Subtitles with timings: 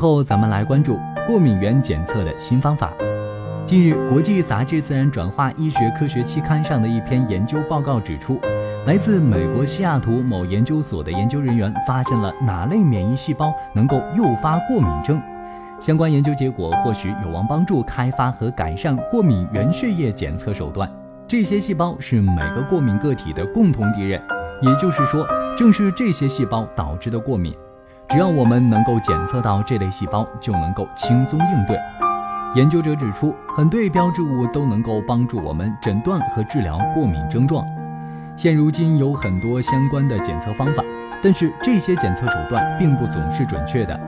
[0.00, 2.90] 后咱们来关注过敏原检测的新方法。
[3.66, 8.40] 近日，国际杂志《自然转化医学科学》期刊上的一篇研究报告指出，
[8.86, 15.20] 来自美国西雅图某研究所的研究人员发现了哪类免疫细胞能够诱发过敏症。
[15.78, 20.90] 相关研究结果或许有望帮助开发和改善过敏原血液检测手段。
[21.28, 24.20] 这些细胞是每个过敏个体的共同敌人，
[24.62, 27.54] 也就是说，正是这些细胞导致的过敏。
[28.10, 31.78] 只要我们能够检测到这类细胞，就能够轻松应对。
[32.56, 37.64] 研究者指出，很对标志物都能够帮助我们诊断和治疗过敏症状。
[38.34, 40.82] 现如今有很多相关的检测方法，
[41.22, 43.98] 但是这些检测手段并不总是准确的。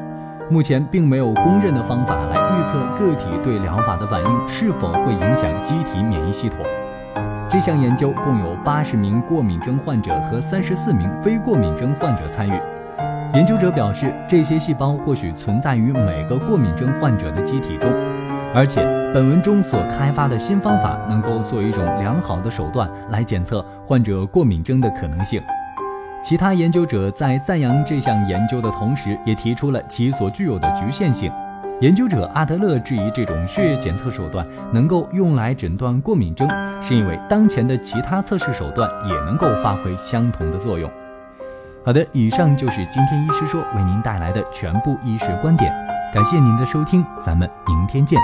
[0.50, 6.58] 目前并没有公认的方法来预测个体对疗法的反应是否会影响机体免疫系统。
[7.48, 12.60] 这项研究共有八十名过敏症患者和三十四名非过敏症患者参与。
[13.34, 17.90] 研究者表示，这些细胞或许存在于每个过敏症患者的机体中。
[18.54, 18.82] 而且，
[19.14, 25.40] 本文中所开发的新方法能够作为一种良好的手段来检测患者过敏症的可能性。
[26.22, 31.32] 其他研究者在赞扬这项研究的同时，也提出了其所具有的局限性。
[31.80, 36.46] 研究者阿德勒质疑这种血液检测手段能够用来诊断过敏症，
[36.82, 40.88] 是因为当前的其他测试手段也能够发挥相同的作用。
[41.84, 45.72] 好的，以上就是今天医师说为您带来的全部医学观点，
[46.14, 48.20] 感谢您的收听，咱们明天见。